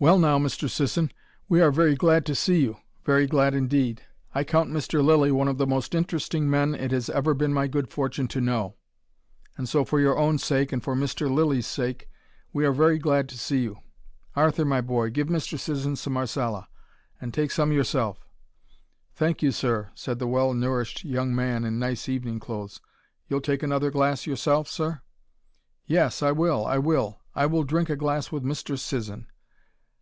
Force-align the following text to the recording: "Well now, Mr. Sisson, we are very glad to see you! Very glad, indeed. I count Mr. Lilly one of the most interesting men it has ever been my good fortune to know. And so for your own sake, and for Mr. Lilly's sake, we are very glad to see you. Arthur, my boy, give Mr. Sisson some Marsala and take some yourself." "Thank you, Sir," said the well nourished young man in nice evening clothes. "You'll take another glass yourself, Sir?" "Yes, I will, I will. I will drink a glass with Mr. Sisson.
"Well 0.00 0.20
now, 0.20 0.38
Mr. 0.38 0.70
Sisson, 0.70 1.10
we 1.48 1.60
are 1.60 1.72
very 1.72 1.96
glad 1.96 2.24
to 2.26 2.34
see 2.36 2.60
you! 2.62 2.76
Very 3.04 3.26
glad, 3.26 3.52
indeed. 3.52 4.02
I 4.32 4.44
count 4.44 4.70
Mr. 4.70 5.04
Lilly 5.04 5.32
one 5.32 5.48
of 5.48 5.58
the 5.58 5.66
most 5.66 5.92
interesting 5.92 6.48
men 6.48 6.72
it 6.72 6.92
has 6.92 7.10
ever 7.10 7.34
been 7.34 7.52
my 7.52 7.66
good 7.66 7.88
fortune 7.88 8.28
to 8.28 8.40
know. 8.40 8.76
And 9.56 9.68
so 9.68 9.84
for 9.84 9.98
your 9.98 10.16
own 10.16 10.38
sake, 10.38 10.70
and 10.72 10.80
for 10.80 10.94
Mr. 10.94 11.28
Lilly's 11.28 11.66
sake, 11.66 12.08
we 12.52 12.64
are 12.64 12.70
very 12.72 12.96
glad 12.96 13.28
to 13.30 13.36
see 13.36 13.58
you. 13.62 13.80
Arthur, 14.36 14.64
my 14.64 14.80
boy, 14.80 15.10
give 15.10 15.26
Mr. 15.26 15.58
Sisson 15.58 15.96
some 15.96 16.12
Marsala 16.12 16.68
and 17.20 17.34
take 17.34 17.50
some 17.50 17.72
yourself." 17.72 18.24
"Thank 19.16 19.42
you, 19.42 19.50
Sir," 19.50 19.90
said 19.96 20.20
the 20.20 20.28
well 20.28 20.54
nourished 20.54 21.04
young 21.04 21.34
man 21.34 21.64
in 21.64 21.80
nice 21.80 22.08
evening 22.08 22.38
clothes. 22.38 22.80
"You'll 23.26 23.40
take 23.40 23.64
another 23.64 23.90
glass 23.90 24.28
yourself, 24.28 24.68
Sir?" 24.68 25.00
"Yes, 25.86 26.22
I 26.22 26.30
will, 26.30 26.64
I 26.64 26.78
will. 26.78 27.18
I 27.34 27.46
will 27.46 27.64
drink 27.64 27.90
a 27.90 27.96
glass 27.96 28.30
with 28.30 28.44
Mr. 28.44 28.78
Sisson. 28.78 29.26